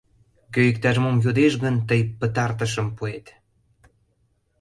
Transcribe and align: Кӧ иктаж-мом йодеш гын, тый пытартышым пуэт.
Кӧ 0.53 0.59
иктаж-мом 0.71 1.15
йодеш 1.23 1.53
гын, 1.63 1.75
тый 1.87 2.01
пытартышым 2.19 2.87
пуэт. 2.97 3.25